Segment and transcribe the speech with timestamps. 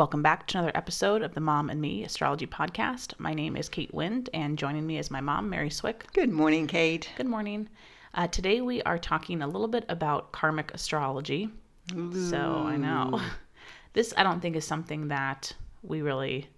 [0.00, 3.12] Welcome back to another episode of the Mom and Me Astrology Podcast.
[3.18, 6.06] My name is Kate Wind, and joining me is my mom, Mary Swick.
[6.14, 7.10] Good morning, Kate.
[7.18, 7.68] Good morning.
[8.14, 11.50] Uh, today we are talking a little bit about karmic astrology.
[11.90, 13.20] So I know
[13.92, 16.48] this, I don't think, is something that we really,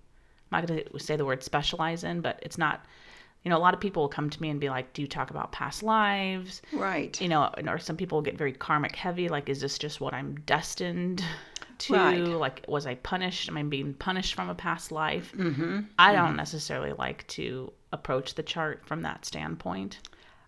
[0.52, 2.84] I'm not going to say the word specialize in, but it's not,
[3.42, 5.08] you know, a lot of people will come to me and be like, Do you
[5.08, 6.62] talk about past lives?
[6.72, 7.20] Right.
[7.20, 10.36] You know, or some people get very karmic heavy, like, is this just what I'm
[10.46, 11.24] destined
[11.82, 11.92] to?
[11.94, 12.18] Right.
[12.18, 13.48] Like, was I punished?
[13.48, 15.32] Am I being punished from a past life?
[15.36, 15.80] Mm-hmm.
[15.98, 19.98] I don't necessarily like to approach the chart from that standpoint.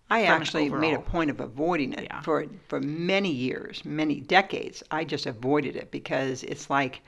[0.09, 2.21] I actually made a point of avoiding it Yeah.
[2.21, 4.83] for for many years, many decades.
[4.91, 7.01] I just avoided it because it's like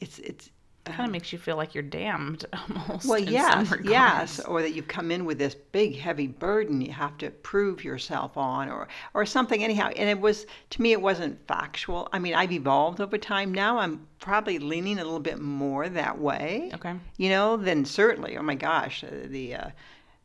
[0.00, 0.50] it's it's
[0.94, 3.08] kind of makes you feel like you're damned almost.
[3.08, 7.16] well, yes, yes, or that you've come in with this big heavy burden you have
[7.18, 9.90] to prove yourself on, or or something anyhow.
[9.96, 12.08] And it was to me, it wasn't factual.
[12.12, 13.52] I mean, I've evolved over time.
[13.52, 16.70] Now I'm probably leaning a little bit more that way.
[16.74, 16.94] Okay.
[17.16, 18.36] You know, then certainly.
[18.36, 19.54] Oh my gosh, uh, the.
[19.54, 19.70] Uh,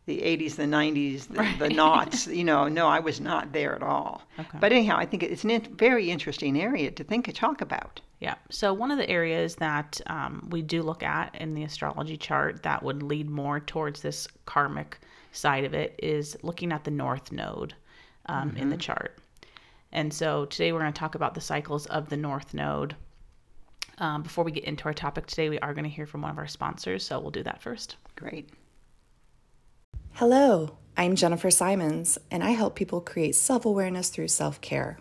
[0.08, 3.84] the 80s, the 90s, the, the knots, you know, no, I was not there at
[3.84, 4.24] all.
[4.40, 4.58] Okay.
[4.60, 8.02] But anyhow, I think it's a very interesting area to think and talk about.
[8.22, 8.36] Yeah.
[8.52, 12.62] So one of the areas that um, we do look at in the astrology chart
[12.62, 15.00] that would lead more towards this karmic
[15.32, 17.74] side of it is looking at the north node
[18.28, 19.18] um, in the chart.
[19.92, 22.96] And so today we're going to talk about the cycles of the north node.
[23.98, 26.32] Um, before we get into our topic today, we are going to hear from one
[26.32, 27.04] of our sponsors.
[27.04, 27.98] So we'll do that first.
[28.16, 28.50] Great.
[30.14, 35.00] Hello, I'm Jennifer Simons, and I help people create self awareness through self care.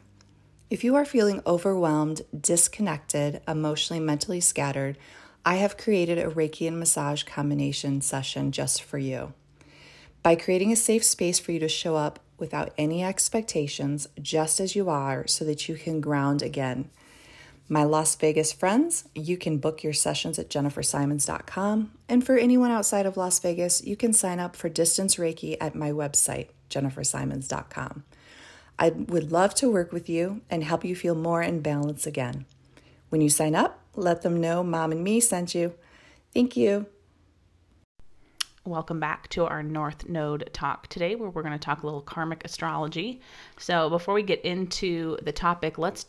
[0.70, 4.96] If you are feeling overwhelmed, disconnected, emotionally, mentally scattered,
[5.44, 9.34] I have created a Reiki and massage combination session just for you.
[10.22, 14.76] By creating a safe space for you to show up without any expectations, just as
[14.76, 16.88] you are, so that you can ground again.
[17.68, 21.90] My Las Vegas friends, you can book your sessions at jennifersimons.com.
[22.08, 25.74] And for anyone outside of Las Vegas, you can sign up for distance Reiki at
[25.74, 28.04] my website, jennifersimons.com.
[28.80, 32.46] I would love to work with you and help you feel more in balance again.
[33.10, 35.74] When you sign up, let them know mom and me sent you.
[36.32, 36.86] Thank you.
[38.64, 42.00] Welcome back to our North Node talk today, where we're going to talk a little
[42.00, 43.20] karmic astrology.
[43.58, 46.06] So before we get into the topic, let's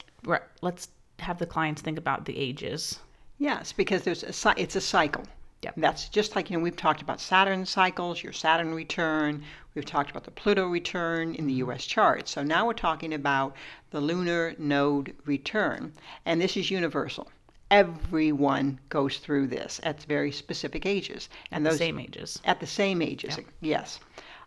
[0.62, 0.88] let's
[1.20, 3.00] have the clients think about the ages.
[3.38, 5.26] Yes, because there's a, it's a cycle.
[5.64, 5.76] Yep.
[5.78, 9.44] That's just like, you know, we've talked about Saturn cycles, your Saturn return.
[9.74, 11.86] We've talked about the Pluto return in the U.S.
[11.86, 12.28] chart.
[12.28, 13.56] So now we're talking about
[13.92, 15.94] the lunar node return.
[16.26, 17.32] And this is universal.
[17.70, 21.30] Everyone goes through this at very specific ages.
[21.52, 22.42] And The same ages.
[22.44, 24.02] At the same ages, yes.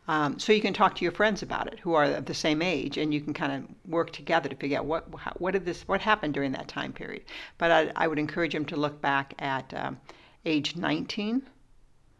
[0.06, 2.60] Um, so you can talk to your friends about it who are of the same
[2.60, 5.08] age, and you can kind of work together to figure out what
[5.40, 7.24] what did this what happened during that time period.
[7.56, 9.98] But I, I would encourage them to look back at um,
[10.44, 11.48] age 19.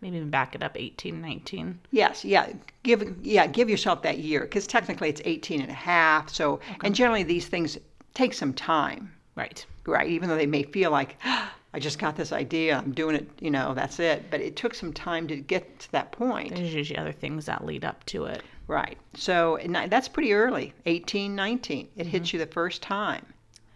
[0.04, 1.80] Maybe even back it up 18, 19.
[1.90, 6.28] Yes, yeah, give yeah give yourself that year because technically it's 18 and a half.
[6.28, 7.78] So and generally these things
[8.12, 9.64] take some time, Right.
[9.86, 10.06] right?
[10.10, 13.50] Even though they may feel like I just got this idea, I'm doing it, you
[13.50, 14.30] know, that's it.
[14.30, 16.54] But it took some time to get to that point.
[16.54, 18.42] There's usually other things that lead up to it.
[18.68, 18.98] Right.
[19.14, 21.88] So that's pretty early, 18, 19.
[21.96, 22.36] It hits Mm-hmm.
[22.36, 23.24] you the first time.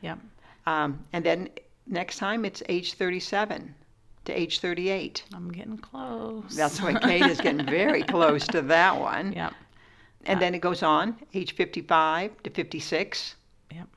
[0.02, 0.18] Yep.
[0.66, 1.48] Um, and then
[1.86, 3.74] next time it's age 37
[4.28, 5.24] to age 38.
[5.34, 6.54] I'm getting close.
[6.54, 9.32] That's why Kate is getting very close to that one.
[9.32, 9.54] Yep.
[10.26, 13.36] And then it goes on, age 55 to 56.
[13.74, 13.88] Yep.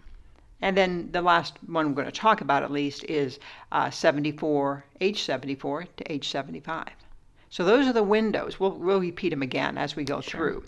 [0.61, 3.39] And then the last one we're going to talk about at least is
[3.73, 6.87] uh, 74, age 74 to age 75.
[7.49, 8.57] So those are the windows.
[8.57, 10.63] We'll, we'll repeat them again as we go through.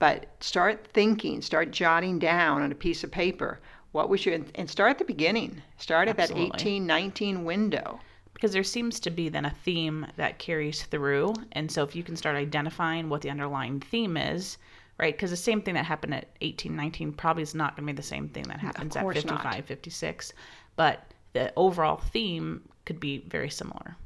[0.00, 3.60] But start thinking, start jotting down on a piece of paper
[3.92, 5.62] what was your, and start at the beginning.
[5.78, 6.50] Start at Absolutely.
[6.50, 8.00] that 18, 19 window.
[8.44, 11.32] Because there seems to be then a theme that carries through.
[11.52, 14.58] And so if you can start identifying what the underlying theme is,
[14.98, 15.14] right?
[15.14, 17.96] Because the same thing that happened at 18, 19 probably is not going to be
[17.96, 19.64] the same thing that happens at course 55, not.
[19.64, 20.34] 56.
[20.76, 23.96] But the overall theme could be very similar.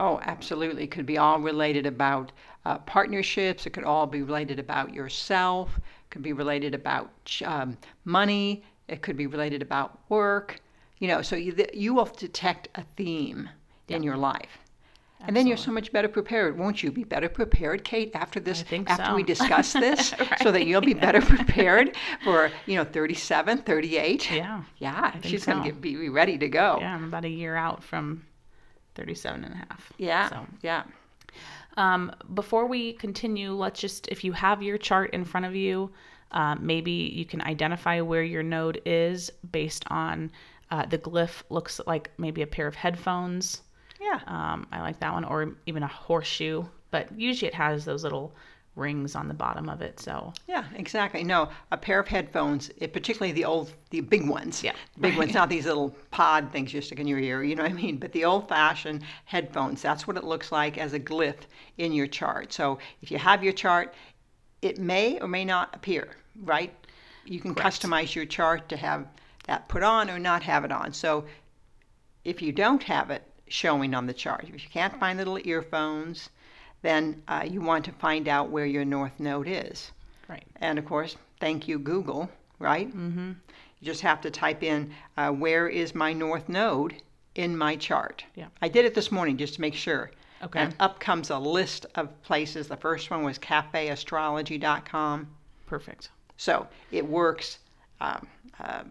[0.00, 0.84] Oh, absolutely.
[0.84, 2.32] It could be all related about
[2.64, 3.66] uh, partnerships.
[3.66, 5.76] It could all be related about yourself.
[5.76, 7.10] It could be related about
[7.44, 10.62] um, money, It could be related about work.
[10.98, 13.50] You know, so you, you will detect a theme
[13.88, 14.58] in your life.
[15.24, 16.58] And then you're so much better prepared.
[16.58, 20.12] Won't you be better prepared, Kate, after this, think after we discuss this,
[20.42, 24.30] so that you'll be better prepared for, you know, 37, 38?
[24.32, 24.62] Yeah.
[24.78, 25.70] Yeah, she's going so.
[25.70, 26.78] to be ready to go.
[26.80, 28.24] Yeah, I'm about a year out from
[28.96, 29.92] 37 and a half.
[29.96, 30.82] Yeah, So, yeah.
[31.76, 35.92] um, before we continue, let's just, if you have your chart in front of you,
[36.32, 40.32] uh, maybe you can identify where your node is based on
[40.72, 43.62] uh, the glyph looks like maybe a pair of headphones.
[44.02, 44.20] Yeah.
[44.26, 48.34] Um, I like that one, or even a horseshoe, but usually it has those little
[48.74, 50.00] rings on the bottom of it.
[50.00, 51.22] So, Yeah, exactly.
[51.22, 54.62] No, a pair of headphones, eh, particularly the old, the big ones.
[54.62, 54.72] Yeah.
[54.94, 57.62] The big ones, not these little pod things you stick in your ear, you know
[57.62, 57.98] what I mean?
[57.98, 61.46] But the old fashioned headphones, that's what it looks like as a glyph
[61.78, 62.52] in your chart.
[62.52, 63.94] So if you have your chart,
[64.62, 66.72] it may or may not appear, right?
[67.26, 69.06] You can customize your chart to have
[69.46, 70.92] that put on or not have it on.
[70.92, 71.26] So
[72.24, 73.22] if you don't have it
[73.52, 76.30] showing on the chart, if you can't find the little earphones,
[76.80, 79.92] then uh, you want to find out where your north node is.
[80.28, 80.44] right.
[80.56, 82.88] And of course, thank you, Google, right?
[82.88, 83.32] Mm-hmm.
[83.80, 86.94] You just have to type in uh, where is my north node
[87.34, 88.24] in my chart.
[88.34, 88.46] Yeah.
[88.60, 90.10] I did it this morning just to make sure.
[90.42, 90.58] Okay.
[90.58, 92.68] And up comes a list of places.
[92.68, 95.28] The first one was cafeastrology.com.
[95.66, 96.10] Perfect.
[96.36, 97.58] So it works.
[98.02, 98.26] Um,
[98.58, 98.82] uh,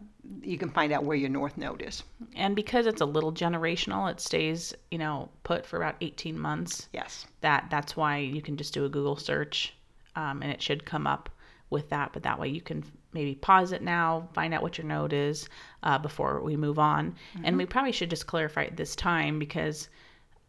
[0.42, 2.04] you can find out where your north node is.
[2.36, 6.88] And because it's a little generational, it stays, you know, put for about 18 months.
[6.94, 7.28] Yes.
[7.42, 9.74] That that's why you can just do a Google search,
[10.16, 11.30] um, and it should come up
[11.70, 12.14] with that.
[12.14, 15.50] But that way you can maybe pause it now, find out what your node is
[15.84, 17.16] uh, before we move on.
[17.44, 19.90] And we probably should just clarify at this time because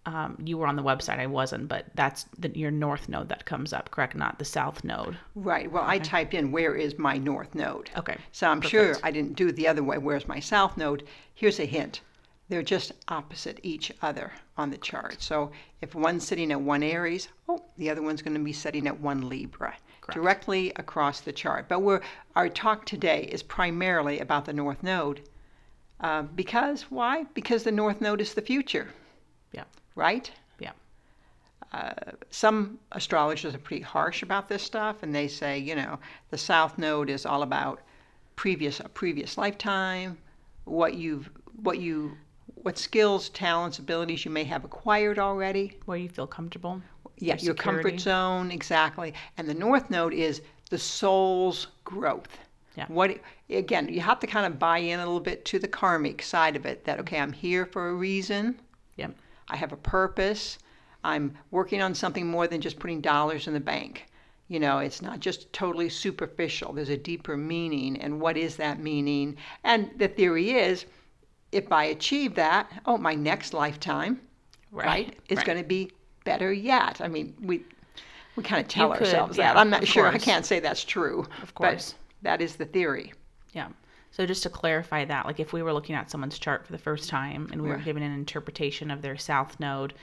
[0.07, 3.45] um, you were on the website, I wasn't, but that's the, your north node that
[3.45, 4.17] comes up, correct?
[4.17, 5.17] Not the south node.
[5.35, 5.71] Right.
[5.71, 7.91] Well, I typed in where is my north node.
[7.97, 8.17] Okay.
[8.33, 9.99] So I'm sure I didn't do it the other way.
[9.99, 11.05] Where's my south node?
[11.35, 12.01] Here's a hint.
[12.49, 15.23] They're just opposite each other on the chart.
[15.23, 18.87] So if one's sitting at one Aries, oh, the other one's going to be sitting
[18.87, 19.75] at one Libra,
[20.13, 21.67] directly across the chart.
[21.69, 22.03] But we're,
[22.35, 25.23] our talk today is primarily about the north node.
[26.01, 27.25] Uh, because why?
[27.35, 28.89] Because the north node is the future,
[29.53, 29.65] Yeah.
[29.95, 30.31] Right?
[30.59, 30.73] Yeah.
[31.73, 31.93] Uh,
[32.31, 35.99] some astrologers are pretty harsh about this stuff and they say you know
[36.31, 37.81] the south node is all about
[38.37, 40.19] previous a previous lifetime
[40.65, 41.31] what you've
[41.63, 42.13] what you
[42.63, 46.83] what skills talents abilities you may have acquired already Where you feel comfortable.
[47.19, 52.37] yeah your comfort zone exactly and the north node is the soul's growth
[52.77, 52.85] Yeah.
[52.89, 53.19] what
[53.49, 56.55] again you have to kind of buy in a little bit to the karmic side
[56.57, 58.61] of it that okay i'm here for a reason.
[59.53, 60.59] I have a purpose.
[61.05, 64.07] I'm working on something more than just putting dollars in the bank.
[64.49, 66.73] You know, it's not just totally superficial.
[66.73, 68.01] There's a deeper meaning.
[68.01, 69.37] And what is that meaning?
[69.65, 70.87] And the theory is
[71.53, 74.21] if I achieve that, oh, my next lifetime,
[74.71, 75.47] right, Right, is right.
[75.47, 75.93] going to be
[76.25, 77.01] better yet.
[77.01, 77.65] I mean, we
[78.37, 79.61] we kind of tell could, ourselves yeah, that.
[79.61, 80.07] I'm not sure.
[80.07, 81.27] I can't say that's true.
[81.43, 81.95] Of course.
[82.23, 83.13] But that is the theory.
[83.53, 83.69] Yeah.
[84.13, 86.79] So just to clarify that, like if we were looking at someone's chart for the
[86.79, 87.85] first time and we were Right.
[87.85, 89.95] given an interpretation of their south node,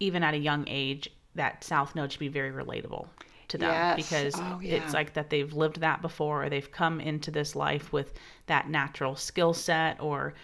[0.00, 3.06] even at a young age, that south node should be very relatable
[3.48, 3.96] to them Yes.
[3.96, 4.76] because Oh, yeah.
[4.76, 8.14] it's like that they've lived that before or they've come into this life with
[8.46, 10.34] that natural skill set or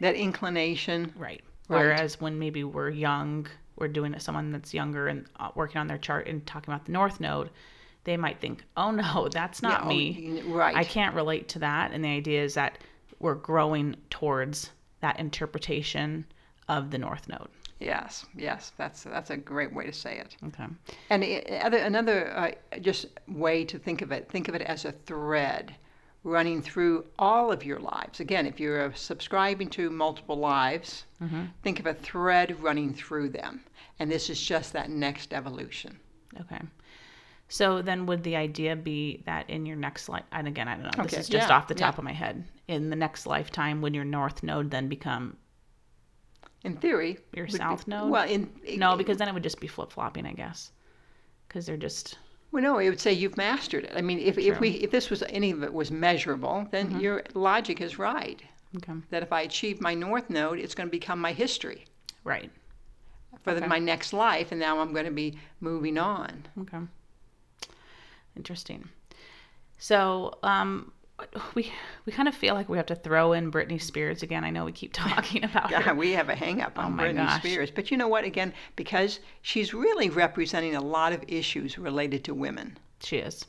[0.00, 1.12] That inclination.
[1.16, 1.40] right.
[1.68, 1.78] Right.
[1.78, 3.46] Whereas when maybe we're young,
[3.76, 6.86] we're doing it someone that's younger and uh, working on their chart and talking about
[6.86, 7.50] the north node,
[8.04, 10.76] they might think, "Oh no, that's not Yeah, me." right.
[10.76, 11.92] I can't relate to that.
[11.92, 12.78] And the idea is that
[13.18, 16.24] we're growing towards that interpretation
[16.68, 17.48] of the North Node.
[17.80, 20.36] Yes, yes, that's that's a great way to say it.
[20.46, 20.66] Okay.
[21.10, 21.24] And
[21.62, 25.74] other, another uh, just way to think of it, think of it as a thread
[26.24, 28.20] running through all of your lives.
[28.20, 31.04] Again, if you're uh, subscribing to multiple lives,
[31.62, 33.64] think of a thread running through them.
[33.98, 35.98] And this is just that next evolution.
[36.40, 36.60] Okay.
[37.52, 40.96] So then would the idea be that in your next life, and again, I don't
[40.96, 41.98] know, this is just yeah, off the top yeah.
[41.98, 45.36] of my head, in the next lifetime, would your North Node then become
[46.64, 48.10] In theory, your would be- South Node?
[48.10, 50.72] Well, in no, because then it would just be flip flopping, I guess.
[51.46, 52.16] Because they're just,
[52.52, 53.92] well, no, it would say you've mastered it.
[53.94, 57.00] I mean, if, if we if this was any of it was measurable, then Mm-hmm.
[57.00, 58.40] your logic is right.
[58.78, 58.94] okay.
[59.10, 61.84] That if I achieve my north node, it's going to become my history.
[62.24, 62.50] Right.
[63.42, 66.46] for the, my next life, and now I'm going to be moving on.
[66.62, 66.78] Okay.
[68.36, 68.88] Interesting.
[69.78, 70.92] So, um,
[71.54, 71.70] we
[72.04, 74.42] we kind of feel like we have to throw in Britney Spears again.
[74.44, 75.94] I know we keep talking about Yeah, her.
[75.94, 77.40] we have a hang up on Oh Britney gosh.
[77.40, 77.70] Spears.
[77.70, 78.24] But you know what?
[78.24, 82.78] Again, because she's really representing a lot of issues related to women.
[83.00, 83.44] She is.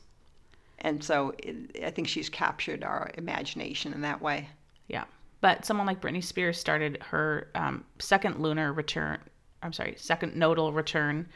[0.79, 4.49] and so it, I think she's captured our imagination in that way.
[4.87, 5.05] Yeah.
[5.41, 9.19] But someone like Britney Spears started her um, second lunar return,
[9.61, 11.27] I'm sorry, second nodal return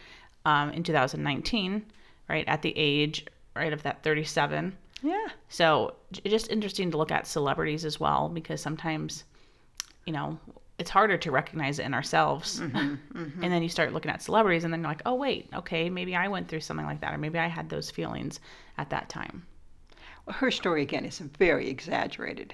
[0.46, 1.84] um, in 2019,
[2.30, 3.26] right, at the age,
[3.58, 4.76] right, of that 37.
[5.04, 5.28] Yeah.
[5.50, 5.96] So
[6.26, 9.24] just interesting to look at celebrities as well because sometimes,
[10.06, 10.40] you know,
[10.80, 12.60] it's harder to recognize it in ourselves.
[12.60, 13.44] Mm-hmm, mm-hmm.
[13.44, 16.16] And then you start looking at celebrities and then you're like, oh, wait, okay, maybe
[16.16, 18.40] I went through something like that or maybe I had those feelings
[18.78, 19.46] at that time.
[20.26, 22.54] Well, her story again is very exaggerated.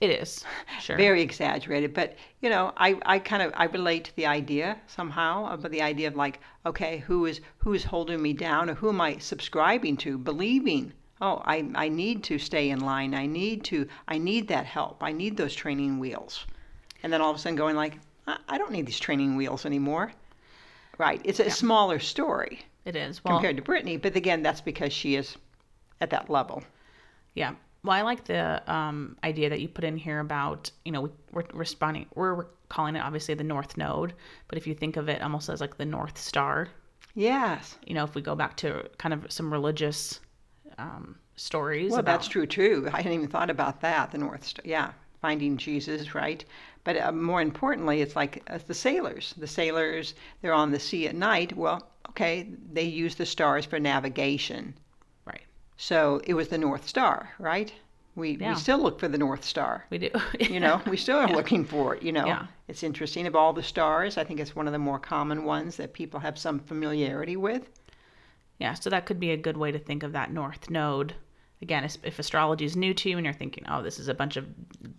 [0.00, 0.44] It is.
[0.80, 0.96] Sure.
[0.96, 5.44] very exaggerated but you know i i kind of i relate to the idea somehow
[5.46, 8.74] uh, but the idea of like okay who is who is holding me down or
[8.74, 13.26] who am i subscribing to believing oh i i need to stay in line i
[13.26, 16.46] need to i need that help i need those training wheels
[17.04, 19.64] and then all of a sudden going like i, I don't need these training wheels
[19.64, 20.12] anymore
[20.98, 23.22] right it's a smaller story it is.
[23.22, 25.36] Well, compared to Britney but again that's because she is
[26.00, 26.64] at that level
[27.34, 27.54] Yeah.
[27.84, 31.10] Well, I like the um, idea that you put in here about, you know, we,
[31.32, 34.14] we're responding, we're calling it obviously the North Node,
[34.46, 36.68] but if you think of it almost as like the North Star,
[37.14, 40.20] yes you know, if we go back to kind of some religious
[40.78, 41.90] um, stories.
[41.90, 42.88] Well, about, that's true too.
[42.92, 44.12] I hadn't even thought about that.
[44.12, 46.44] The North Star, yeah, finding Jesus, right?
[46.84, 49.34] But uh, more importantly, it's like uh, the sailors.
[49.36, 51.56] The sailors, they're on the sea at night.
[51.56, 54.74] Well, okay, they use the stars for navigation.
[55.82, 57.74] So it was the North Star, right?
[58.14, 58.50] We Yeah.
[58.54, 59.84] we still look for the North Star.
[59.90, 60.10] We do.
[60.38, 62.04] You know, we still are looking for it.
[62.04, 62.46] You know, Yeah.
[62.68, 63.26] it's interesting.
[63.26, 66.20] Of all the stars, I think it's one of the more common ones that people
[66.20, 67.68] have some familiarity with.
[68.60, 68.74] yeah.
[68.74, 71.16] So that could be a good way to think of that North Node.
[71.62, 74.36] Again, if astrology is new to you and you're thinking, oh, this is a bunch
[74.36, 74.46] of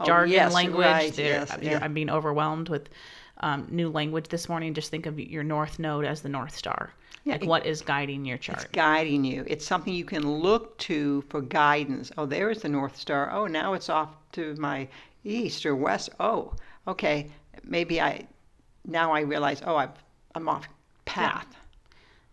[0.06, 1.80] jargon yes, language, right, yes, yeah.
[1.82, 2.90] I'm being overwhelmed with
[3.38, 4.74] um, new language this morning.
[4.74, 6.94] Just think of your North Node as the North Star.
[7.24, 8.64] Yeah, like it- what is guiding your chart?
[8.64, 9.44] It's guiding you.
[9.48, 12.12] It's something you can look to for guidance.
[12.18, 13.32] Oh, there's the North Star.
[13.32, 14.88] Oh, now it's off to my
[15.24, 16.10] east or west.
[16.20, 16.54] Oh,
[16.88, 17.32] okay.
[17.64, 18.28] Maybe I
[18.86, 19.62] now I realize.
[19.66, 20.04] Oh, I've,
[20.36, 20.68] I'm off
[21.06, 21.48] path.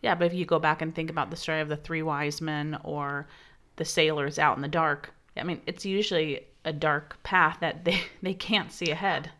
[0.02, 2.40] Yeah, but if you go back and think about the story of the three wise
[2.40, 3.28] men or
[3.76, 8.00] the sailors out in the dark, I mean, it's usually a dark path that they,
[8.23, 9.30] they can't see ahead.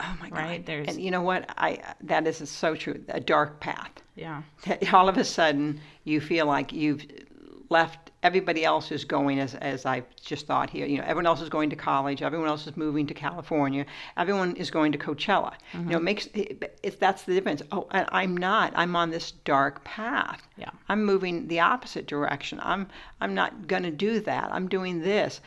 [0.00, 0.38] Oh my God.
[0.38, 1.50] Right, there's- And you know what?
[1.56, 3.02] I that is so true.
[3.08, 3.92] A dark path.
[4.16, 4.42] Yeah.
[4.92, 7.04] All of a sudden you feel like you've
[7.70, 10.86] left everybody else is going as as I just thought here.
[10.86, 12.22] You know, everyone else is going to college.
[12.22, 13.86] Everyone else is moving to California.
[14.16, 15.54] Everyone is going to Coachella.
[15.72, 15.92] You know, mm-hmm.
[15.92, 17.62] it makes it, it's that's the difference.
[17.72, 18.72] Oh, and I'm not.
[18.76, 20.42] I'm on this dark path.
[20.56, 20.70] Yeah.
[20.88, 22.60] I'm moving the opposite direction.
[22.62, 22.88] I'm
[23.20, 24.48] I'm not going to do that.
[24.52, 25.40] I'm doing this.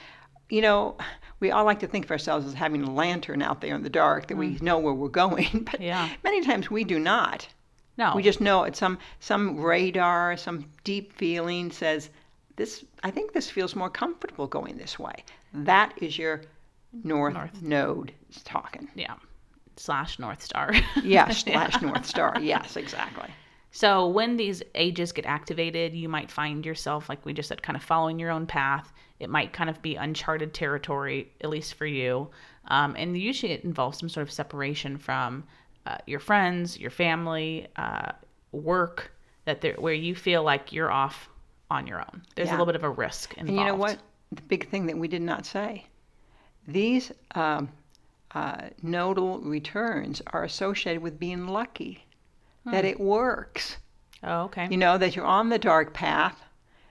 [0.49, 0.97] You know,
[1.43, 3.89] we all like to think of ourselves as having a lantern out there in the
[3.89, 4.61] dark that we mm.
[4.61, 6.09] know where we're going, but Yeah.
[6.23, 7.47] many times we do not.
[7.97, 8.13] No.
[8.15, 8.75] We just know it.
[8.75, 12.09] Some some radar, some deep feeling says
[12.55, 12.83] this.
[13.03, 15.13] I think this feels more comfortable going this way.
[15.53, 16.41] That is your
[17.03, 17.61] north, North.
[17.61, 18.13] node
[18.45, 18.87] talking.
[18.95, 19.15] yeah.
[19.75, 20.71] Slash North Star.
[21.03, 22.35] Yes, slash north star.
[22.39, 23.29] Yes, exactly.
[23.71, 27.75] So when these ages get activated, you might find yourself, like we just said, kind
[27.75, 28.93] of following your own path.
[29.23, 32.29] It might kind of be uncharted territory, at least for you.
[32.67, 35.43] Um, and usually it involves some sort of separation from
[35.85, 38.11] uh, your friends, your family, uh,
[38.51, 39.11] work,
[39.45, 41.29] that there, where you feel like you're off
[41.69, 42.21] on your own.
[42.35, 43.49] There's a little bit of a risk involved.
[43.49, 43.97] And you know what?
[44.31, 45.85] The big thing that we did not say.
[46.67, 47.69] These um,
[48.31, 52.05] uh, nodal returns are associated with being lucky.
[52.65, 53.75] That it works.
[54.23, 54.69] Oh, okay.
[54.71, 56.41] You know that you're on the dark path,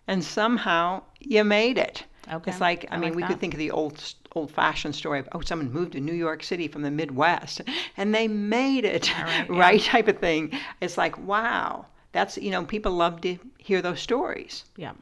[0.06, 2.04] and somehow you made it.
[2.30, 3.28] Okay, It's like I, I mean, like we that.
[3.30, 6.68] could think of the old old-fashioned story of oh, someone moved to New York City
[6.68, 7.60] from the Midwest,
[7.96, 9.84] and they made it, right, right?
[9.84, 9.90] yeah.
[9.92, 10.52] Type of thing.
[10.80, 14.64] It's like wow, that's you know people love to hear those stories.
[14.76, 14.92] Yeah.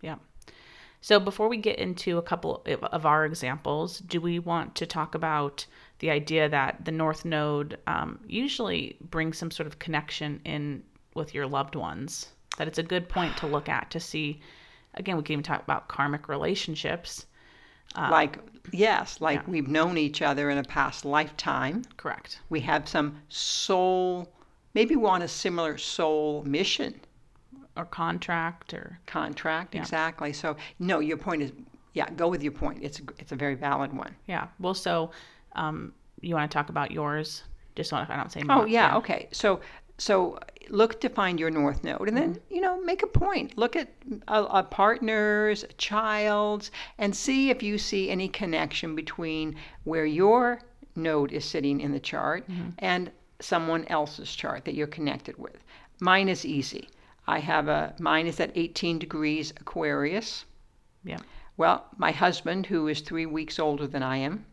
[0.00, 0.16] Yeah.
[1.00, 4.86] So before we get into a couple of- of our examples, do we want to
[4.86, 5.66] talk about
[5.98, 11.34] the idea that the North Node um, usually brings some sort of connection in with
[11.34, 12.28] your loved ones?
[12.58, 14.40] That it's a good point to look at to see.
[14.94, 17.26] Again, we can even talk about karmic relationships.
[18.10, 18.38] like
[18.72, 19.50] yes, like yeah.
[19.50, 21.82] we've known each other in a past lifetime.
[21.96, 22.40] Correct.
[22.48, 24.32] We have some soul,
[24.74, 27.00] maybe we're on a similar soul mission.
[27.74, 31.52] Or contract or contract exactly so no your point is
[31.94, 34.48] yeah go with your point it's it's a very valid one yeah.
[34.60, 35.10] Well, so
[35.54, 37.44] um, you want to talk about yours?
[37.74, 38.42] Just want so I don't say.
[38.50, 39.60] oh yeah okay so
[39.96, 40.38] so
[40.68, 42.54] look to find your north node and then mm-hmm.
[42.54, 43.88] you know make a point look at
[44.28, 50.60] a, a partner's a child's and see if you see any connection between where your
[50.96, 52.70] node is sitting in the chart mm-hmm.
[52.78, 55.64] and someone else's chart that you're connected with
[56.00, 56.88] mine is easy
[57.26, 60.44] I have a mine is at 18 degrees Aquarius.
[61.04, 61.18] Yeah.
[61.56, 64.46] Well, my husband, who is three weeks older than I am,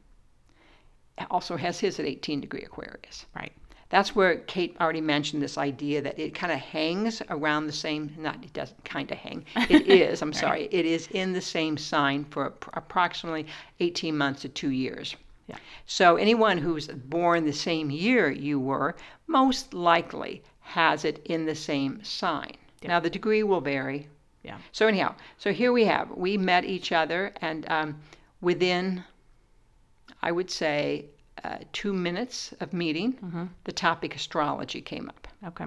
[1.31, 3.25] also has his at 18 degree Aquarius.
[3.35, 3.53] Right.
[3.89, 8.13] That's where Kate already mentioned this idea that it kind of hangs around the same,
[8.17, 11.75] not, it doesn't kind of hang, it is, I'm sorry, it is in the same
[11.75, 13.47] sign for approximately
[13.79, 15.15] 18 months to two years.
[15.47, 15.57] Yeah.
[15.87, 21.55] So anyone who's born the same year you were, most likely has it in the
[21.55, 22.53] same sign.
[22.83, 24.07] Now, the degree will vary.
[24.43, 24.57] Yeah.
[24.71, 28.01] So, anyhow, so here we have, we met each other, and um,
[28.39, 29.03] within,
[30.21, 31.05] I would say,
[31.43, 35.27] uh, two minutes of meeting, the topic astrology came up.
[35.47, 35.65] Okay.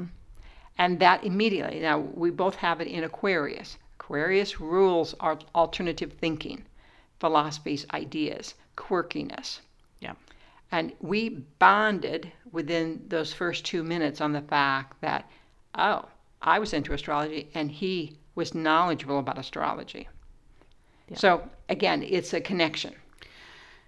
[0.79, 3.79] And that immediately, now we both have it in Aquarius.
[4.01, 6.65] Aquarius rules our alternative thinking,
[7.21, 9.61] philosophies, ideas, quirkiness.
[10.01, 10.15] Yeah.
[10.71, 15.29] And we bonded within those first two minutes on the fact that,
[15.77, 16.07] oh,
[16.41, 20.09] I was into astrology and he was knowledgeable about astrology.
[21.15, 22.95] So again, it's a connection.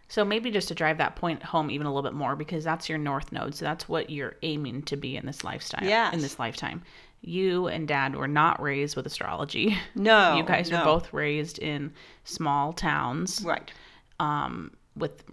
[0.09, 2.89] So maybe just to drive that point home even a little bit more, because that's
[2.89, 3.55] your north node.
[3.55, 5.83] So that's what you're aiming to be in this lifestyle.
[5.83, 6.15] Yes.
[6.15, 6.83] In this lifetime.
[7.23, 9.77] You and dad were not raised with astrology.
[9.95, 10.79] No, you guys no.
[10.81, 11.93] were both raised in
[12.25, 13.43] small towns.
[13.43, 13.73] Right.
[14.21, 15.25] Um, with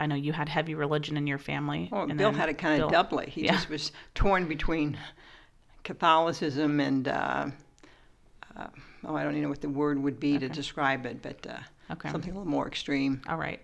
[0.00, 1.88] I know you had heavy religion in your family.
[1.90, 3.30] Well, and Bill had it kind of Bill- doubly.
[3.30, 3.52] He yeah.
[3.52, 4.98] just was torn between
[5.84, 7.46] Catholicism and, uh,
[8.56, 8.66] uh,
[9.04, 11.58] oh, I don't even know what the word would be to describe it, but uh,
[11.92, 12.10] Okay.
[12.10, 13.22] something a little more extreme.
[13.28, 13.60] All right.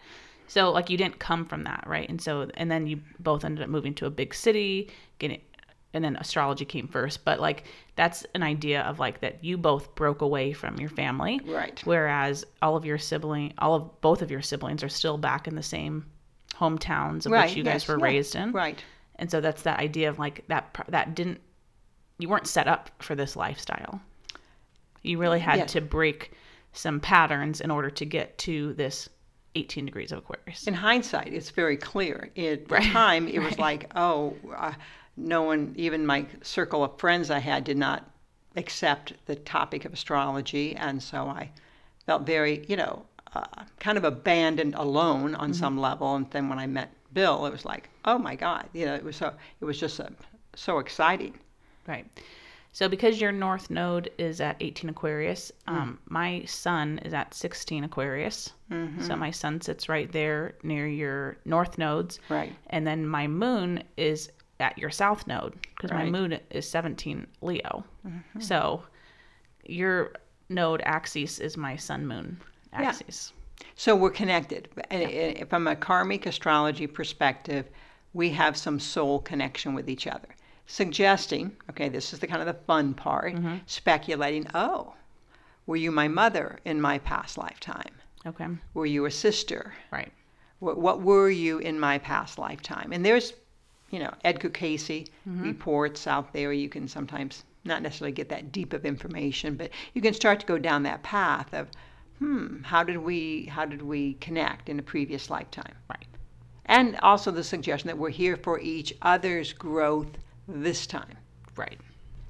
[0.47, 2.09] So like you didn't come from that, right?
[2.09, 5.41] And so and then you both ended up moving to a big city, getting
[5.93, 7.25] and then astrology came first.
[7.25, 7.65] But like
[7.97, 11.41] that's an idea of like that you both broke away from your family.
[11.47, 11.81] Right.
[11.85, 15.55] Whereas all of your sibling all of both of your siblings are still back in
[15.55, 16.07] the same
[16.55, 17.49] hometowns of Right.
[17.49, 18.53] which you guys yes, were yeah, raised in.
[18.53, 18.83] Right.
[19.17, 21.41] And so that's that idea of like that that didn't
[22.19, 24.01] you weren't set up for this lifestyle.
[25.03, 25.73] You really had Yes.
[25.73, 26.33] to break
[26.73, 29.09] some patterns in order to get to this
[29.55, 30.67] 18 degrees of Aquarius.
[30.67, 32.31] In hindsight, it's very clear.
[32.37, 34.73] At the Right, time, it was like, oh, uh,
[35.17, 38.11] no one, even my circle of friends I had, did not
[38.57, 41.51] accept the topic of astrology, and so I
[42.07, 43.45] felt very, you know, uh,
[43.81, 46.15] kind of abandoned, alone on some level.
[46.15, 49.05] And then when I met Bill, it was like, oh my God, you know, it
[49.05, 50.09] was so, it was just uh
[50.55, 51.39] so exciting.
[51.87, 52.07] Right.
[52.75, 55.73] So because your north node is at 18 Aquarius, Mm.
[55.73, 58.53] um, my sun is at 16 Aquarius.
[59.01, 62.19] So my sun sits right there near your north nodes.
[62.29, 62.53] Right.
[62.71, 67.85] And then my moon is at your south node because my moon is 17 Leo.
[68.41, 68.83] So
[69.65, 70.15] your
[70.49, 72.41] node axis is my sun moon
[72.73, 73.33] axis.
[73.61, 73.67] Yeah.
[73.77, 74.69] So we're connected.
[74.91, 77.69] And and From a karmic astrology perspective,
[78.13, 80.29] we have some soul connection with each other.
[80.67, 83.35] Suggesting, okay, this is the kind of the fun part,
[83.67, 84.95] speculating, oh,
[85.67, 87.95] were you my mother in my past lifetime?
[88.27, 88.47] Okay.
[88.73, 89.75] Were you a sister?
[89.91, 90.13] Right.
[90.61, 92.93] What, what were you in my past lifetime?
[92.93, 93.35] And there's,
[93.91, 96.53] you know, Edgar Cayce reports out there.
[96.53, 100.47] You can sometimes not necessarily get that deep of information, but you can start to
[100.47, 101.69] go down that path of,
[102.19, 105.75] hmm, how did we how did we connect in a previous lifetime?
[105.91, 106.07] Right.
[106.67, 110.17] And also the suggestion that we're here for each other's growth
[110.49, 111.17] this time.
[111.57, 111.79] Right.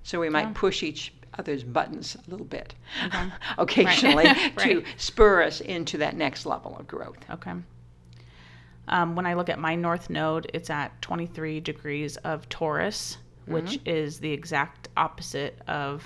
[0.02, 2.74] So we might push each other's buttons a little bit
[3.58, 4.52] occasionally Right.
[4.58, 4.86] to Right.
[4.98, 7.18] spur us into that next level of growth.
[7.30, 7.52] Okay.
[8.86, 13.80] Um, when I look at my north node, it's at 23 degrees of Taurus, which
[13.86, 16.04] is the exact opposite of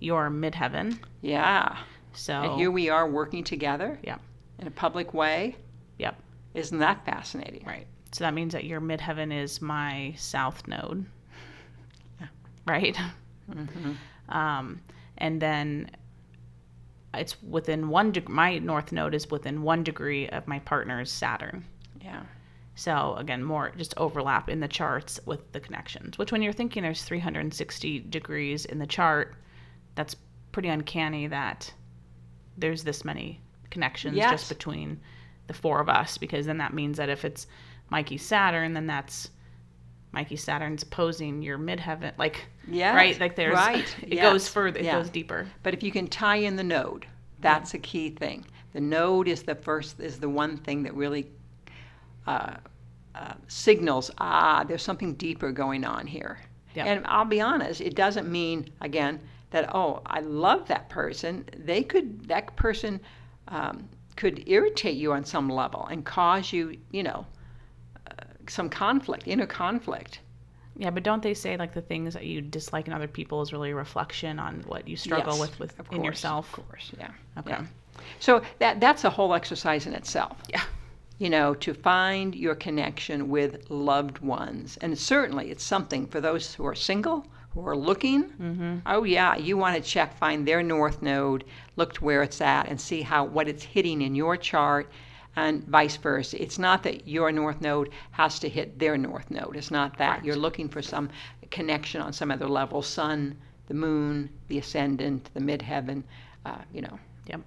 [0.00, 0.98] your midheaven.
[1.20, 1.76] Yeah.
[2.14, 4.16] So, And here we are working together yeah,
[4.58, 5.56] in a public way.
[5.98, 6.16] yep,
[6.54, 7.64] Isn't that fascinating?
[7.66, 7.86] right.
[8.12, 11.04] So that means that your midheaven is my south node,
[12.66, 12.96] right?
[14.28, 14.80] Um,
[15.18, 15.90] and then
[17.14, 18.12] it's within one.
[18.12, 18.34] degree.
[18.34, 21.64] my north node is within one degree of my partner's Saturn.
[22.00, 22.22] Yeah.
[22.74, 26.18] So again, more just overlap in the charts with the connections.
[26.18, 29.34] Which, when you're thinking there's 360 degrees in the chart,
[29.94, 30.14] that's
[30.52, 31.72] pretty uncanny that
[32.58, 34.30] there's this many connections Yes.
[34.32, 35.00] just between
[35.46, 36.18] the four of us.
[36.18, 37.46] Because then that means that if it's
[37.90, 39.30] Mikey Saturn, then that's
[40.16, 44.78] Mikey Saturn's posing your midheaven, like yeah, right, like there's right, it yes, goes further,
[44.78, 44.96] it yeah.
[44.96, 45.46] goes deeper.
[45.62, 47.04] But if you can tie in the node,
[47.40, 48.46] that's a key thing.
[48.72, 51.28] The node is the first, is the one thing that really
[52.26, 52.54] uh,
[53.14, 56.40] uh, signals, ah, there's something deeper going on here.
[56.74, 56.86] Yeah.
[56.86, 61.44] And I'll be honest, it doesn't mean, again, that, oh, I love that person.
[61.58, 63.00] They could, that person
[63.48, 67.26] um, could irritate you on some level and cause you, you know,
[68.50, 70.20] some conflict, inner conflict.
[70.78, 73.52] Yeah, but don't they say like the things that you dislike in other people is
[73.52, 76.56] really a reflection on what you struggle Yes, with, with of in yourself?
[76.58, 77.10] Of course, yeah.
[77.38, 77.50] Okay.
[77.50, 77.64] yeah.
[78.20, 80.36] So that that's a whole exercise in itself.
[80.48, 80.62] Yeah.
[81.18, 86.54] You know, to find your connection with loved ones, and certainly it's something for those
[86.54, 88.24] who are single, who are looking.
[88.24, 88.78] Mm-hmm.
[88.84, 91.44] Oh yeah, you want to check, find their north node,
[91.76, 94.90] look to where it's at, and see how what it's hitting in your chart,
[95.36, 96.40] and vice versa.
[96.42, 99.56] It's not that your north node has to hit their north node.
[99.56, 100.10] It's not that.
[100.12, 100.24] Correct.
[100.26, 101.10] You're looking for some
[101.50, 103.36] connection on some other level: sun,
[103.68, 106.02] the moon, the ascendant, the midheaven.
[106.44, 106.98] Uh, you know.
[107.26, 107.40] Yep.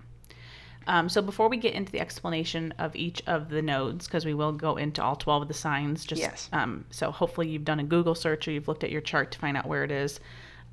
[0.87, 4.33] Um, so before we get into the explanation of each of the nodes, because we
[4.33, 6.49] will go into all 12 of the signs, just Yes.
[6.51, 9.39] um, so hopefully you've done a Google search or you've looked at your chart to
[9.39, 10.19] find out where it is.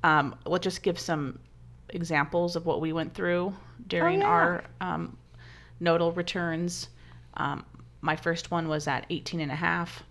[0.03, 1.37] Um, we'll just give some
[1.89, 3.53] examples of what we went through
[3.87, 4.31] during Oh, yeah.
[4.31, 5.17] our um,
[5.79, 6.89] nodal returns.
[7.37, 7.65] Um,
[8.01, 10.03] my first one was at 18 and a half.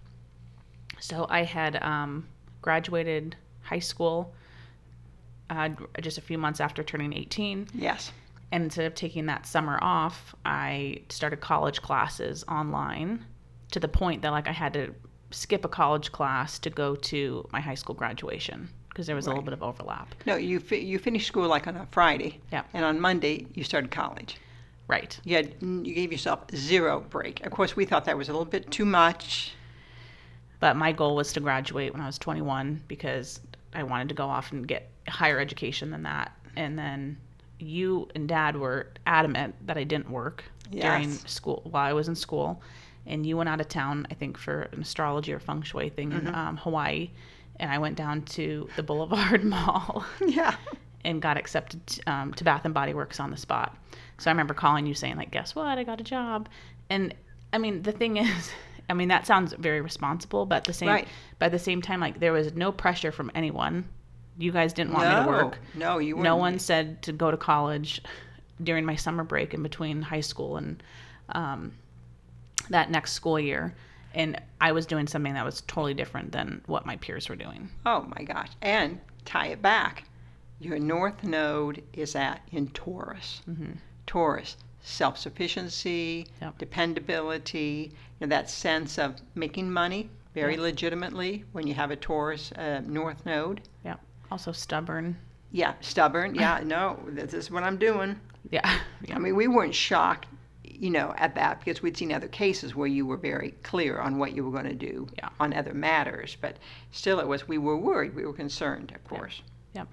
[1.01, 2.27] So I had um,
[2.62, 4.35] graduated high school
[5.51, 5.69] uh,
[6.01, 8.12] just a few months after turning 18 Yes.
[8.53, 13.25] and instead of taking that summer off i started college classes online
[13.71, 14.93] to the point that like i had to
[15.31, 19.31] skip a college class to go to my high school graduation because there was a
[19.31, 22.41] little bit of overlap No, you fi- you finished school like on a Friday.
[22.51, 22.62] Yeah.
[22.75, 24.39] And on Monday you started college.
[24.88, 27.44] Right You had you gave yourself zero break.
[27.44, 29.53] Of course, we thought that was a little bit too much.
[30.61, 33.40] but my goal was to graduate when i was 21 because
[33.75, 37.16] i wanted to go off and get higher education than that and then
[37.59, 42.14] you and dad were adamant that i didn't work during school while i was in
[42.14, 42.62] school
[43.07, 46.12] and you went out of town i think for an astrology or feng shui thing
[46.12, 47.11] in um, hawaii
[47.61, 50.55] and i went down to the boulevard mall Yeah.
[51.05, 53.77] and got accepted um, to Bath and Body Works on the spot.
[54.19, 55.79] So I remember calling you saying like, "Guess what?
[55.79, 56.49] I got a job."
[56.91, 57.15] And
[57.53, 58.51] I mean, the thing is,
[58.89, 61.09] I mean that sounds very responsible, but at the same, Right.
[61.39, 63.89] but at the same time, like there was no pressure from anyone.
[64.39, 65.59] You guys didn't want me to work.
[65.75, 66.25] No, you weren't.
[66.25, 68.03] No one said to go to college
[68.63, 70.83] during my summer break in between high school and
[71.31, 71.73] um,
[72.71, 73.75] that next school year.
[74.15, 77.69] And I was doing something that was totally different than what my peers were doing.
[77.85, 78.49] Oh my gosh.
[78.63, 80.05] And tie it back.
[80.59, 83.43] Your north node is at in Taurus.
[84.07, 86.59] Taurus, self sufficiency, Yep.
[86.59, 90.61] dependability, you know, that sense of making money very Yeah.
[90.62, 93.62] legitimately when you have a Taurus uh, north node.
[93.85, 93.97] Yeah.
[94.31, 95.16] Also stubborn.
[95.53, 96.35] Yeah, stubborn.
[96.35, 98.21] Yeah, no, this is what I'm doing.
[98.51, 98.79] Yeah.
[99.03, 99.16] yeah.
[99.16, 100.27] I mean, we weren't shocked,
[100.64, 104.19] you know, at that because we'd seen other cases where you were very clear on
[104.19, 105.29] what you were going to do Yeah.
[105.40, 106.37] on other matters.
[106.40, 106.57] But
[106.90, 109.42] still, it was we were worried, we were concerned, of course.
[109.75, 109.88] Yep.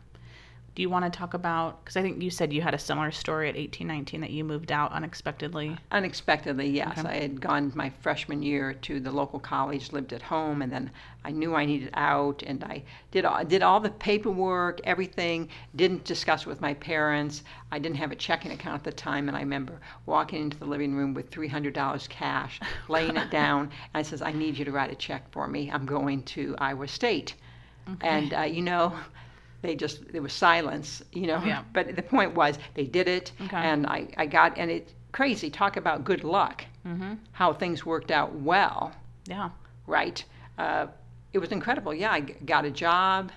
[0.76, 1.84] Do you want to talk about?
[1.84, 4.44] Because I think you said you had a similar story at eighteen, nineteen that you
[4.44, 5.78] moved out unexpectedly.
[5.92, 6.98] Unexpectedly, yes.
[6.98, 7.10] Okay.
[7.10, 10.90] I had gone my freshman year to the local college, lived at home, and then
[11.24, 12.82] I knew I needed out, and I
[13.12, 15.48] did all, did all the paperwork, everything.
[15.76, 17.44] Didn't discuss with my parents.
[17.72, 20.66] I didn't have a checking account at the time, and I remember walking into the
[20.66, 24.58] living room with three hundred dollars cash, laying it down, and I says, "I need
[24.58, 25.70] you to write a check for me.
[25.70, 27.36] I'm going to Iowa State."
[28.02, 28.94] And uh, you know,
[29.63, 31.41] they just there was silence, you know.
[31.43, 31.63] Yeah.
[31.73, 33.58] But the point was they did it, Okay.
[33.58, 35.49] and I, I got and it crazy.
[35.49, 36.63] Talk about good luck.
[36.86, 37.13] Mm-hmm.
[37.32, 38.91] How things worked out well,
[39.28, 39.49] Yeah.
[39.88, 40.23] right?
[40.58, 40.88] Uh,
[41.34, 41.93] it was incredible.
[41.95, 43.32] Yeah, I g- got a job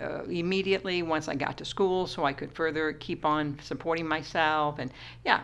[0.00, 4.78] uh, immediately once I got to school, so I could further keep on supporting myself.
[4.78, 4.90] And
[5.24, 5.42] yeah,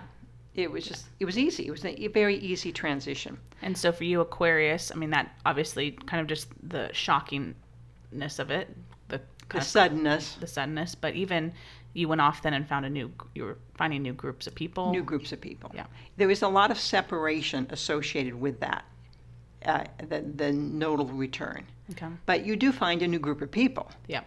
[0.54, 1.66] it was just it was easy.
[1.66, 3.36] It was a very easy transition.
[3.60, 8.50] And so for you, Aquarius, I mean that obviously kind of just the shockingness of
[8.50, 8.68] it,
[9.50, 11.52] the suddenness, the suddenness, but even
[11.94, 13.10] you went off then and found a new.
[13.34, 14.92] You were finding new groups of people.
[14.92, 15.70] new groups of people.
[15.74, 15.86] Yeah.
[16.16, 18.84] There was a lot of separation associated with that,
[19.64, 21.64] uh, the, the nodal return.
[21.92, 22.08] Okay.
[22.26, 23.90] But you do find a new group of people.
[24.06, 24.20] Yeah.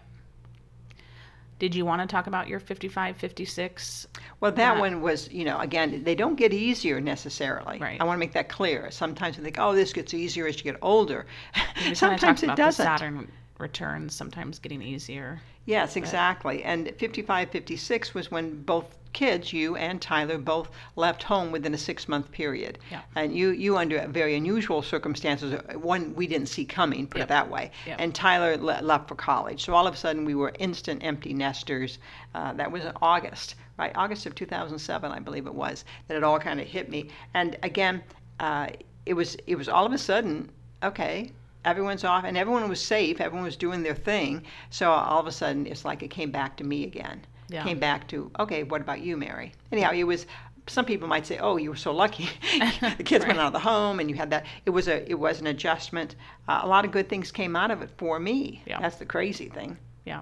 [1.60, 4.08] Did you want to talk about your 55, 56?
[4.40, 7.78] Well, that That- one was, you know, again, they don't get easier necessarily.
[7.78, 8.02] Right.
[8.02, 8.90] I want to make that clear.
[8.90, 11.28] Sometimes we think, oh, this gets easier as you get older.
[11.56, 12.84] We kind of Sometimes it doesn't.
[12.84, 15.40] Saturn returns sometimes getting easier.
[15.66, 16.64] Yes, exactly.
[16.64, 21.78] And 55, 56 was when both kids, you and Tyler, both left home within a
[21.78, 22.80] six month period.
[22.90, 23.02] Yeah.
[23.16, 27.26] And you, you under very unusual circumstances, uh, one we didn't see coming, put Yep.
[27.26, 27.72] it that way.
[27.86, 27.98] Yep.
[28.00, 29.64] And Tyler le- left for college.
[29.64, 32.00] So all of a sudden we were instant empty nesters.
[32.34, 33.92] Uh, that was in August, right?
[33.96, 37.10] August of 2007, I believe it was, that it all kind of hit me.
[37.34, 38.02] And again,
[38.40, 38.68] uh,
[39.06, 40.50] it was it was all of a sudden,
[40.84, 41.32] okay,
[41.66, 44.44] everyone's off and everyone was safe, everyone was doing their thing.
[44.70, 47.26] So all of a sudden it's like it came back to me again.
[47.50, 47.64] Yeah.
[47.64, 49.52] Came back to, okay, what about you, Mary?
[49.72, 50.26] Anyhow, it was
[50.68, 52.30] some people might say, "Oh, you were so lucky.
[52.98, 55.16] the kids went out of the home, and you had that." It was a it
[55.16, 56.16] was an adjustment.
[56.48, 58.62] Uh, a lot of good things came out of it for me.
[58.66, 58.80] Yeah.
[58.80, 59.78] That's the crazy thing.
[60.06, 60.22] Yeah.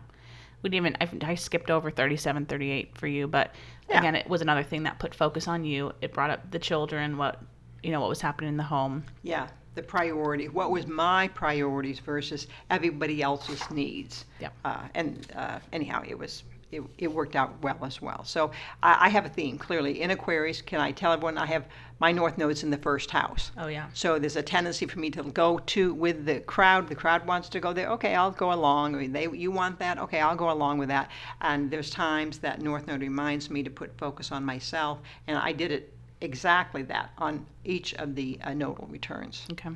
[0.61, 3.53] We didn't even, I, I skipped over 37, 38 for you, but
[3.89, 3.99] Yeah.
[3.99, 5.93] again, it was another thing that put focus on you.
[6.01, 7.41] It brought up the children, what,
[7.81, 9.05] you know, what was happening in the home.
[9.23, 9.47] Yeah,
[9.79, 10.49] the priority.
[10.49, 14.25] What was my priorities versus everybody else's needs?
[14.41, 14.53] Yep.
[14.65, 18.23] Uh, and uh, anyhow, it was it, it worked out well as well.
[18.25, 18.51] So
[18.83, 20.61] I, I have a theme clearly in Aquarius.
[20.61, 21.65] Can I tell everyone I have
[21.99, 23.51] my North Node's in the first house?
[23.57, 23.87] Oh, yeah.
[23.93, 26.89] So there's a tendency for me to go to with the crowd.
[26.89, 27.89] The crowd wants to go there.
[27.91, 28.95] Okay, I'll go along.
[28.95, 29.97] I mean, they you want that?
[29.97, 31.09] Okay, I'll go along with that.
[31.41, 35.53] And there's times that North Node reminds me to put focus on myself, and I
[35.53, 39.45] did it exactly that on each of the uh, nodal returns.
[39.51, 39.69] Okay.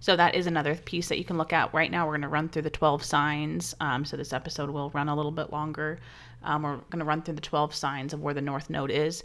[0.00, 1.72] So that is another piece that you can look at.
[1.72, 3.74] Right now, we're going to run through the 12 signs.
[3.80, 5.98] Um, so this episode will run a little bit longer.
[6.42, 9.24] Um, we're going to run through the 12 signs of where the North Node is.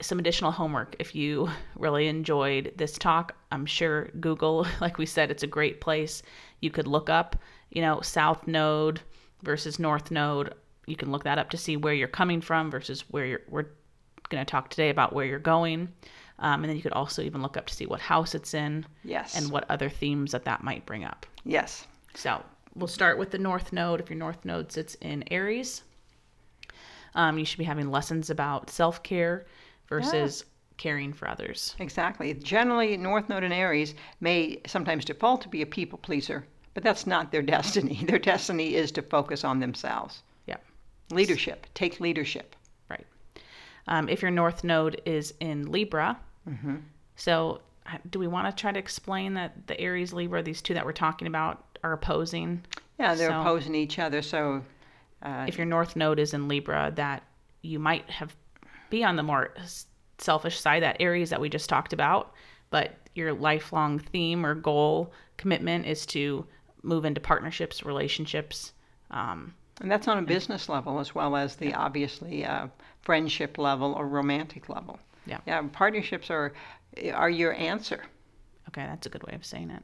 [0.00, 0.96] Some additional homework.
[0.98, 5.80] If you really enjoyed this talk, I'm sure Google, like we said, it's a great
[5.80, 6.22] place.
[6.60, 7.36] You could look up,
[7.70, 9.00] you know, South Node
[9.42, 10.54] versus North Node.
[10.86, 13.70] You can look that up to see where you're coming from versus where you're.
[14.30, 15.88] Going to talk today about where you're going.
[16.38, 18.86] Um, and then you could also even look up to see what house it's in
[19.04, 19.36] Yes.
[19.36, 21.26] and what other themes that that might bring up.
[21.44, 21.86] Yes.
[22.14, 22.42] So
[22.74, 24.00] we'll start with the North Node.
[24.00, 25.82] If your North Node sits in Aries,
[27.14, 29.44] um, you should be having lessons about self care
[29.88, 30.44] versus
[30.78, 31.74] caring for others.
[31.78, 32.32] Exactly.
[32.32, 37.06] Generally, North Node and Aries may sometimes default to be a people pleaser, but that's
[37.06, 38.02] not their destiny.
[38.06, 40.22] Their destiny is to focus on themselves.
[40.46, 40.56] Yeah,
[41.10, 41.66] Leadership.
[41.74, 42.56] Take leadership.
[43.88, 46.18] Um, if your North Node is in Libra,
[47.16, 50.74] so uh, do we want to try to explain that the Aries Libra, these two
[50.74, 52.62] that we're talking about, are opposing?
[52.98, 54.22] Yeah, they're So- opposing each other.
[54.22, 54.62] So,
[55.22, 57.22] uh, if your north node is in libra that
[57.60, 58.34] you might have
[58.88, 59.54] be on the more
[60.16, 62.32] selfish side that aries that we just talked about
[62.70, 66.46] but your lifelong theme or goal commitment is to
[66.82, 68.72] move into partnerships relationships
[69.10, 72.66] um, and that's on a business level as well as the obviously uh,
[73.02, 74.98] friendship level or romantic level.
[75.26, 75.38] Yeah.
[75.46, 75.62] Yeah.
[75.72, 76.52] Partnerships are
[77.14, 78.02] are your answer.
[78.68, 79.82] okay that's a good way of saying it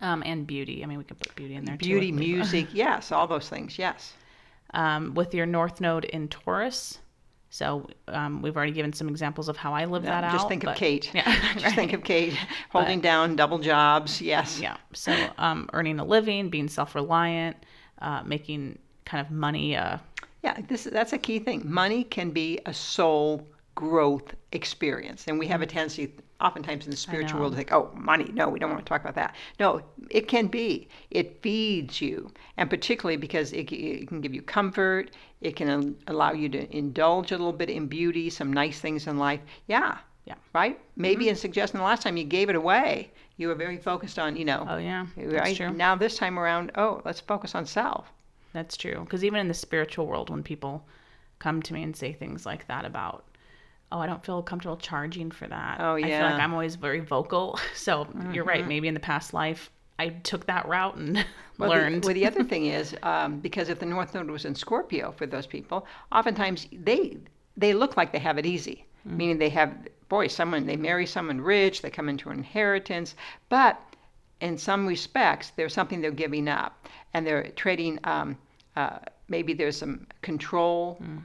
[0.00, 2.68] um, and beauty i mean we could put beauty in there too Beauty, music.
[2.72, 3.78] yes, all those things.
[3.78, 4.12] Yes.
[4.72, 6.98] um, with your north node in taurus
[7.50, 10.32] so um, we've already given some examples of how i live that out.
[10.32, 11.10] Just out think of but- Kate.
[11.14, 11.98] yeah Just think right.
[12.00, 12.34] of Kate
[12.70, 14.20] holding down double jobs.
[14.20, 14.60] Yes.
[14.60, 14.76] Yeah.
[14.92, 17.56] So um, earning a living, being self-reliant,
[18.02, 19.76] uh, making kind of money.
[19.76, 19.98] Uh,
[20.44, 21.62] Yeah, this that's a key thing.
[21.64, 26.98] Money can be a soul growth experience, and we have a tendency, oftentimes in the
[26.98, 28.30] spiritual world, to think, "Oh, money.
[28.30, 29.80] No, we don't want to talk about that." No,
[30.10, 30.88] it can be.
[31.10, 35.12] It feeds you, and particularly because it, it can give you comfort.
[35.40, 39.16] It can allow you to indulge a little bit in beauty, some nice things in
[39.16, 39.40] life.
[39.66, 39.96] Yeah.
[40.26, 40.34] Yeah.
[40.54, 40.78] Right.
[40.96, 44.36] Maybe in suggesting the last time you gave it away, you were very focused on,
[44.36, 44.66] you know.
[44.68, 48.12] oh yeah, right now, this time around, oh, let's focus on self.
[48.54, 49.00] That's true.
[49.00, 50.86] Because even in the spiritual world, when people
[51.40, 53.24] come to me and say things like that about,
[53.92, 55.76] oh, I don't feel comfortable charging for that.
[55.80, 56.06] Oh, yeah.
[56.06, 56.32] I feel like.
[56.32, 56.40] Mm-hmm.
[56.40, 57.58] I'm always very vocal.
[57.74, 58.66] So you're right.
[58.66, 61.16] Maybe in the past life, I took that route and
[61.58, 62.04] Well, the- learned.
[62.04, 65.26] well, the other thing is um, because if the North Node was in Scorpio for
[65.26, 67.18] those people, oftentimes they
[67.56, 69.16] they look like they have it easy, Mm.
[69.18, 69.70] meaning they have
[70.08, 73.14] boy someone they marry someone rich, they come into an inheritance,
[73.50, 73.78] but
[74.44, 77.98] in some respects there's something they're giving up, and they're trading.
[78.04, 78.36] Um,
[78.76, 80.98] uh, maybe there's some control.
[81.02, 81.22] Mm.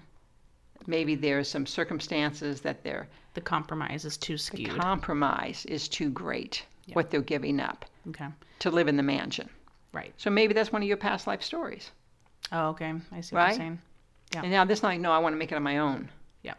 [0.88, 4.72] Maybe there's some circumstances that their the compromise is too skewed.
[4.72, 6.66] The compromise is too great.
[6.94, 8.30] What they're giving up okay.
[8.60, 9.48] to live in the mansion.
[9.94, 10.12] Right.
[10.18, 11.92] So maybe that's one of your past life stories.
[12.52, 12.96] Oh, okay.
[13.12, 13.50] I see what Right?
[13.50, 13.82] you're saying.
[14.34, 14.42] Yeah.
[14.42, 16.10] And now this night, no, I want to make it on my own.
[16.42, 16.56] Yeah.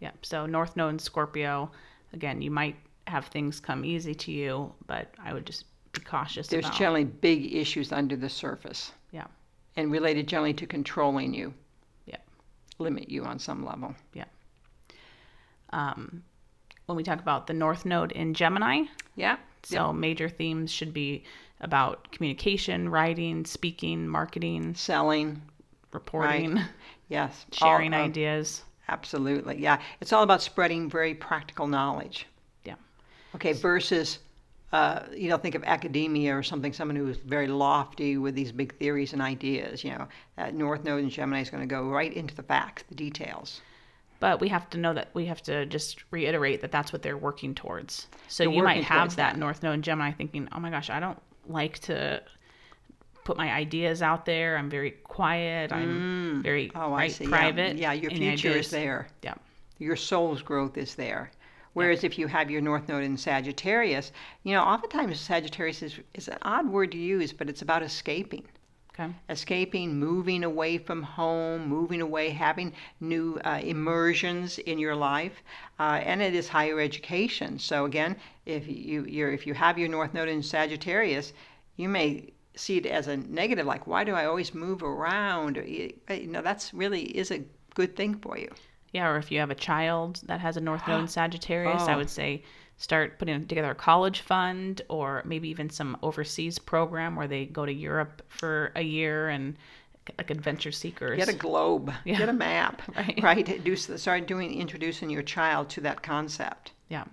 [0.00, 0.10] Yeah.
[0.20, 1.70] So North Node and Scorpio,
[2.12, 2.76] again, you might
[3.06, 6.76] have things come easy to you, but I would just be cautious There's about.
[6.78, 9.26] generally big issues under the surface yeah.
[9.76, 11.54] and related generally to controlling you,
[12.06, 12.16] Yeah.
[12.78, 13.94] limit you on some level.
[14.12, 14.24] Yeah.
[15.70, 16.22] Um,
[16.86, 18.84] when we talk about the North Node in Gemini,
[19.16, 19.36] Yeah.
[19.62, 21.24] so major themes should be
[21.60, 25.40] about communication, writing, speaking, marketing, Selling.
[25.92, 26.60] reporting,
[27.08, 27.46] Yes.
[27.62, 28.62] all sharing ideas.
[28.88, 29.58] Absolutely.
[29.60, 29.80] Yeah.
[30.00, 32.26] It's all about spreading very practical knowledge.
[32.64, 32.74] Yeah.
[33.34, 33.52] Okay.
[33.54, 34.18] Versus,
[34.74, 38.50] uh, you know, think of academia or something, someone who is very lofty with these
[38.50, 39.84] big theories and ideas.
[39.84, 42.82] You know, that North Node in Gemini is going to go right into the facts,
[42.88, 43.60] the details.
[44.18, 47.16] But we have to know that we have to just reiterate that that's what they're
[47.16, 48.08] working towards.
[48.26, 49.38] So They're you might have that, that.
[49.38, 52.20] North Node in Gemini thinking, oh my gosh, I don't like to
[53.22, 54.56] put my ideas out there.
[54.56, 55.72] I'm very quiet.
[55.72, 57.24] I'm very Oh, right, see.
[57.24, 57.30] Yeah.
[57.30, 57.76] private.
[57.76, 57.92] Yeah.
[57.92, 59.06] Your future ideas- is there.
[59.22, 59.34] Yeah.
[59.78, 61.30] Your soul's growth is there.
[61.74, 64.10] Whereas if you have your North Node in Sagittarius,
[64.42, 68.48] you know, oftentimes Sagittarius is, is an odd word to use, but it's about escaping
[68.98, 69.12] Okay.
[69.28, 75.42] escaping, moving away from home, moving away, having new uh, immersions in your life,
[75.80, 77.58] uh, and it is higher education.
[77.58, 81.32] So again, if you you're, if you have your North Node in Sagittarius,
[81.76, 85.56] you may see it as a negative, like why do I always move around?
[85.56, 85.92] You
[86.28, 88.48] know, that's really is a good thing for you.
[88.94, 91.94] Yeah, or if you have a child that has a North Node in Sagittarius, I
[91.94, 91.96] Oh.
[91.98, 92.42] would say
[92.78, 97.66] start putting together a college fund or maybe even some overseas program where they go
[97.66, 99.56] to Europe for a year and
[100.18, 101.16] like adventure seekers.
[101.16, 102.18] Get a globe, Yeah.
[102.18, 103.20] get a map, Right.
[103.22, 103.64] right?
[103.64, 106.72] Do start doing introducing your child to that concept.
[106.88, 107.04] Yeah.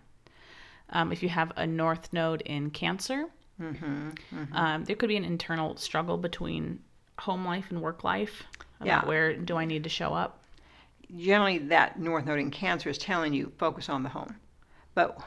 [0.89, 3.25] Um, if you have a North Node in Cancer,
[3.59, 6.79] Um, there could be an internal struggle between
[7.19, 8.43] home life and work life.
[8.79, 9.05] About Yeah.
[9.05, 10.40] Where do I need to show up?
[11.17, 14.35] Generally that north node in cancer is telling you focus on the home.
[14.93, 15.19] But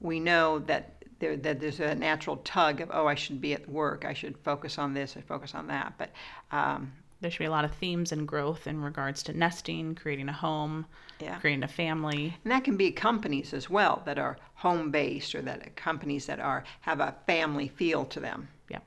[0.00, 3.68] we know that there that there's a natural tug of oh i should be at
[3.68, 5.94] work i should focus on this i focus on that.
[5.98, 6.10] But
[6.52, 10.28] um, There should be a lot of themes and growth in regards to nesting, creating
[10.28, 10.86] a home,
[11.20, 11.38] yeah.
[11.38, 12.36] creating a family.
[12.44, 16.40] and that can be companies as well that are home based or that companies that
[16.40, 18.48] are have a family feel to them.
[18.68, 18.80] Yeah.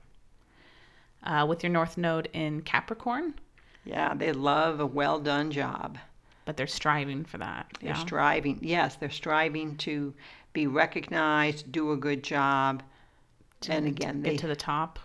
[1.24, 3.34] Uh, with your North Node in Capricorn,
[3.86, 5.98] yeah they love a well done job
[6.50, 7.68] but they're striving for that.
[7.80, 7.94] they're yeah.
[7.94, 10.12] striving yes they're striving to
[10.52, 12.82] be recognized do a good job
[13.68, 14.98] and again they Get to the top.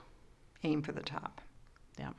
[0.63, 1.43] aim for the top
[1.99, 2.13] Yeah.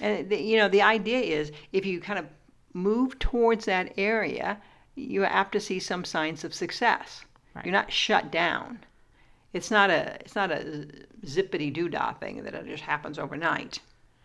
[0.00, 2.24] And the, you know, the idea is if you kind of
[2.72, 4.58] move towards that area,
[4.94, 7.26] you're apt to see some signs of success.
[7.54, 7.66] Right.
[7.66, 8.78] You're not shut down.
[9.52, 10.88] It's not a it's not a
[11.26, 13.80] zippity doo dah thing that it just happens overnight.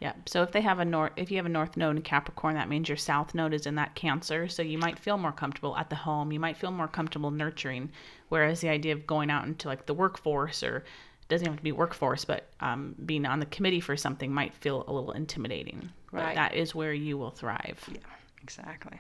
[0.06, 0.14] Yeah.
[0.28, 2.70] So if they have a north, if you have a north node in Capricorn, that
[2.70, 4.48] means your south node is in that Cancer.
[4.48, 6.32] So you might feel more comfortable at the home.
[6.32, 7.90] You might feel more comfortable nurturing.
[8.30, 11.64] Whereas the idea of going out into like the workforce or it doesn't have to
[11.64, 15.90] be workforce, but um, being on the committee for something might feel a little intimidating.
[16.12, 16.36] But Right.
[16.36, 17.84] that is where you will thrive.
[17.92, 17.98] Yeah,
[18.44, 19.00] exactly.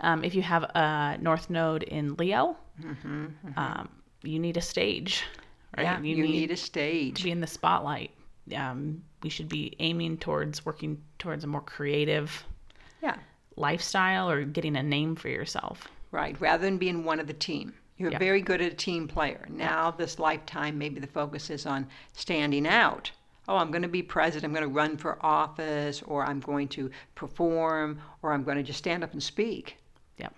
[0.00, 3.88] Um, if you have a north node in Leo, Mm-hmm, Um,
[4.22, 5.24] you need a stage,
[5.76, 5.84] right?
[5.84, 7.16] Yeah, you, need, a stage.
[7.18, 8.10] to be in the spotlight.
[8.54, 12.44] Um, we should be aiming towards working towards a more creative
[13.02, 13.16] Yeah,
[13.56, 15.88] lifestyle or getting a name for yourself.
[16.10, 16.38] right.
[16.40, 17.74] Rather than being one of the team.
[17.96, 18.18] You're Yeah.
[18.18, 19.46] very good at a team player.
[19.50, 23.10] Now, this lifetime, maybe the focus is on standing out.
[23.46, 24.44] Oh, I'm going to be president.
[24.46, 28.62] I'm going to run for office, or I'm going to perform, or I'm going to
[28.62, 29.76] just stand up and speak.
[30.18, 30.34] Yep.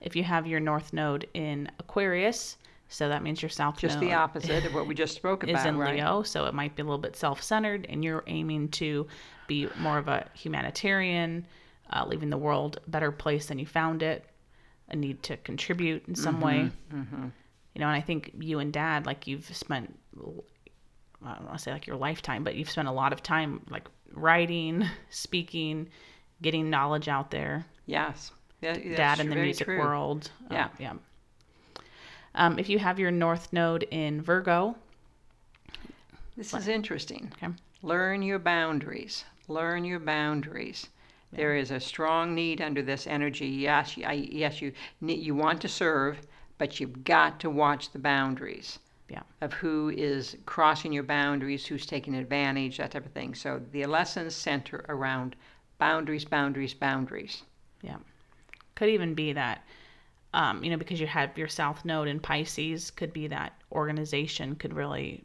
[0.00, 2.56] If you have your north node in Aquarius,
[2.88, 5.60] so that means your south Just the opposite of what we just spoke about.
[5.60, 5.96] is in right?
[5.96, 9.06] Leo, so it might be a little bit self-centered, and you're aiming to
[9.46, 11.46] be more of a humanitarian,
[11.90, 14.24] uh, leaving the world a better place than you found it,
[14.88, 16.70] a need to contribute in some way.
[16.92, 17.28] Mm-hmm.
[17.74, 19.94] You know, and I think you and Dad, like you've spent,
[21.24, 23.60] I don't want to say like your lifetime, but you've spent a lot of time
[23.68, 25.88] like writing, speaking,
[26.40, 27.66] getting knowledge out there.
[27.86, 28.32] Yes.
[28.62, 29.78] Yeah, Dad in the music true.
[29.78, 30.30] world.
[30.50, 30.94] Uh, Yeah.
[32.38, 32.46] Yeah.
[32.46, 34.76] Um, if you have your North Node in Virgo,
[36.36, 37.32] This is interesting.
[37.42, 39.24] okay, Learn your boundaries.
[39.48, 40.88] Learn your boundaries.
[41.32, 43.46] There is a strong need under this energy.
[43.48, 46.20] Yes, I- yes, you you want to serve,
[46.56, 48.78] but you've got to watch the boundaries
[49.10, 53.34] yeah, of who is crossing your boundaries, who's taking advantage, that type of thing.
[53.34, 55.36] So the lessons center around
[55.78, 57.42] boundaries, boundaries, boundaries.
[57.82, 57.96] yeah.
[58.74, 59.64] Could even be that,
[60.38, 64.54] um, you know, because you have your South Node in Pisces, could be that organization
[64.54, 65.24] could really,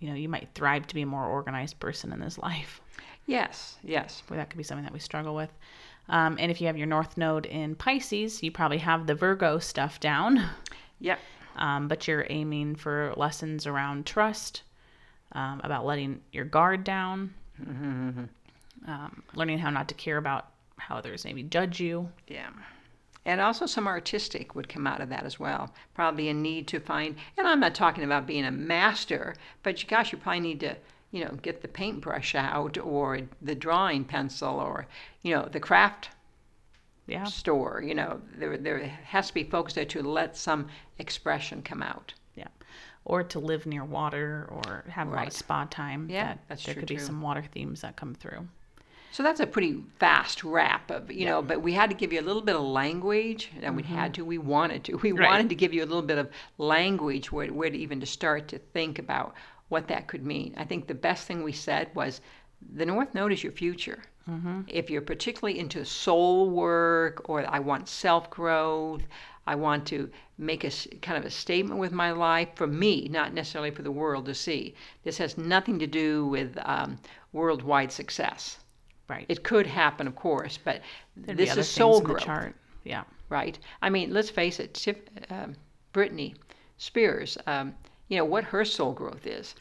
[0.00, 2.80] you know, you might thrive to be a more organized person in this life.
[3.26, 4.22] Yes, yes.
[4.28, 5.50] where that could be something that we struggle with.
[6.08, 9.58] Um, and if you have your North Node in Pisces, you probably have the Virgo
[9.58, 10.42] stuff down,
[11.00, 11.18] Yep.
[11.56, 14.62] um, but you're aiming for lessons around trust,
[15.32, 17.34] um, about letting your guard down,
[18.86, 20.48] um, learning how not to care about
[20.78, 22.10] how others maybe judge you.
[22.28, 22.48] Yeah.
[23.26, 25.72] And also some artistic would come out of that as well.
[25.94, 29.88] Probably a need to find, and I'm not talking about being a master, but you,
[29.88, 30.76] gosh, you probably need to,
[31.10, 34.86] you know, get the paintbrush out or the drawing pencil or,
[35.22, 36.10] you know, the craft
[37.06, 37.82] Yeah, store.
[37.82, 40.68] You know, there, there has to be folks there to let some
[40.98, 42.12] expression come out.
[42.34, 42.48] yeah.
[43.06, 46.08] Or to live near water or have a lot of spa time.
[46.10, 47.02] Yeah, that that's there true, could be too.
[47.02, 48.48] some water themes that come through.
[49.14, 52.18] So that's a pretty fast wrap of, you know, but we had to give you
[52.18, 54.96] a little bit of language, and we had to, we wanted to.
[54.96, 55.30] We Right.
[55.30, 58.48] wanted to give you a little bit of language where, where to even to start
[58.48, 59.36] to think about
[59.68, 60.52] what that could mean.
[60.56, 62.20] I think the best thing we said was
[62.74, 64.02] the North Node is your future.
[64.66, 69.02] If you're particularly into soul work or I want self growth,
[69.46, 70.70] I want to make a
[71.02, 74.34] kind of a statement with my life for me, not necessarily for the world to
[74.34, 74.74] see.
[75.04, 76.98] This has nothing to do with um,
[77.32, 78.58] worldwide success.
[79.08, 79.26] Right.
[79.28, 80.80] It could happen, of course, but
[81.16, 82.54] There'd this is soul growth, chart.
[82.84, 83.04] Yeah.
[83.28, 83.58] right?
[83.82, 84.96] I mean, let's face it, Tiff,
[85.30, 85.56] um,
[85.92, 86.34] Britney
[86.78, 87.74] Spears, um,
[88.08, 89.54] you know, what her soul growth is.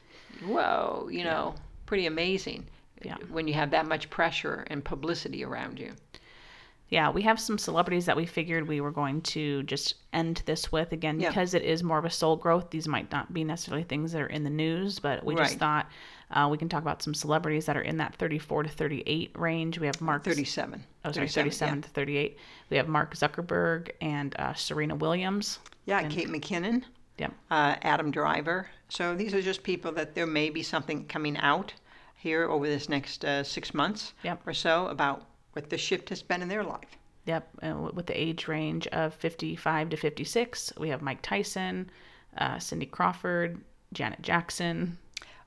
[0.46, 2.68] Whoa, you know, pretty amazing
[3.04, 3.18] Yeah.
[3.30, 5.94] when you have that much pressure and publicity around you.
[6.94, 10.72] Yeah, we have some celebrities that we figured we were going to just end this
[10.72, 11.30] with again Yeah.
[11.30, 12.70] because it is more of a soul growth.
[12.70, 15.90] These might not be necessarily things that are in the news, but we just thought
[16.30, 19.80] uh, we can talk about some celebrities that are in that 34 to 38 range.
[19.80, 20.84] We have Mark 37.
[21.04, 22.38] Oh, sorry, 37 to 38.
[22.70, 25.58] We have Mark Zuckerberg and uh, Serena Williams.
[25.86, 26.84] Yeah, yeah Kate McKinnon,
[27.18, 27.34] Yep.
[27.50, 28.68] uh, Adam Driver.
[28.90, 31.74] So these are just people that there may be something coming out
[32.16, 34.42] here over this next uh, six months Yep.
[34.46, 36.98] or so about what the shift has been in their life.
[37.26, 41.90] Yep, and with the age range of 55 to 56, we have Mike Tyson,
[42.38, 43.62] uh, Cindy Crawford,
[43.94, 44.98] Janet Jackson.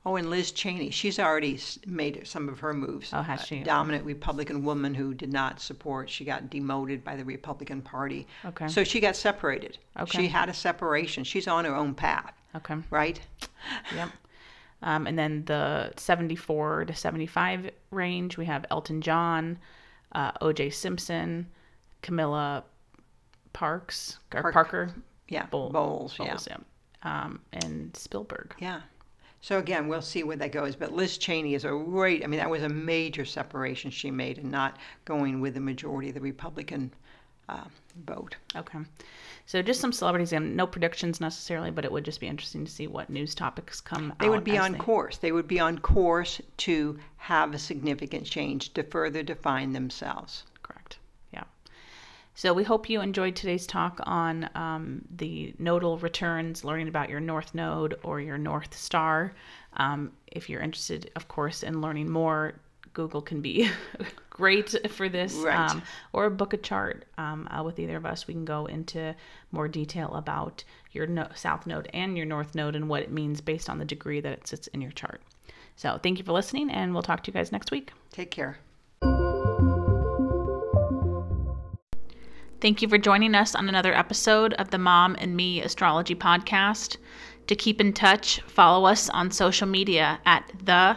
[0.06, 3.10] Oh, and Liz Cheney, she's already made some of her moves.
[3.12, 3.60] Oh, has Uh, she?
[3.64, 6.08] dominant Republican woman who did not support.
[6.08, 8.26] She got demoted by the Republican Party.
[8.44, 8.68] Okay.
[8.68, 9.78] So she got separated.
[9.98, 10.18] Okay.
[10.22, 11.24] She had a separation.
[11.24, 12.76] She's on her own path, Okay.
[12.90, 13.20] right?
[13.94, 14.10] Yep.
[14.82, 19.58] Um, and then the 74 to 75 range, we have Elton John,
[20.16, 20.70] uh, O.J.
[20.70, 21.46] Simpson,
[22.02, 22.64] Camilla
[23.52, 24.94] Parks, or Park- Parker,
[25.28, 25.46] Yeah.
[25.46, 26.16] Bowl- Bowles.
[26.18, 26.26] Yeah.
[26.28, 26.56] Bowles, yeah.
[27.02, 28.54] Um, and Spielberg.
[28.58, 28.80] Yeah.
[29.40, 30.74] So again, we'll see where that goes.
[30.74, 32.24] But Liz Cheney is a great.
[32.24, 36.08] I mean, that was a major separation she made, and not going with the majority
[36.08, 36.92] of the Republican
[37.48, 37.64] uh,
[38.06, 38.36] vote.
[38.54, 38.78] Okay.
[39.46, 42.70] So just some celebrities and no predictions necessarily, but it would just be interesting to
[42.70, 44.18] see what news topics come out.
[44.18, 45.18] They would be on they- course.
[45.18, 50.44] They would be on course to have a significant change to further define themselves.
[50.62, 50.98] Correct.
[51.32, 51.44] Yeah.
[52.34, 57.20] So we hope you enjoyed today's talk on um, the nodal returns, learning about your
[57.20, 59.34] North Node or your North Star.
[59.74, 62.54] Um, if you're interested, of course, in learning more,
[62.96, 63.68] Google can be
[64.30, 65.34] great for this.
[65.34, 65.70] Right.
[65.70, 65.82] Um,
[66.14, 68.26] or book a chart um, uh, with either of us.
[68.26, 69.14] We can go into
[69.52, 73.42] more detail about your no- South Node and your North Node and what it means
[73.42, 75.20] based on the degree that it sits in your chart.
[75.76, 77.92] So thank you for listening, and we'll talk to you guys next week.
[78.12, 78.56] Take care.
[82.62, 86.96] Thank you for joining us on another episode of the Mom and Me Astrology Podcast.
[87.48, 90.96] To keep in touch, follow us on social media at the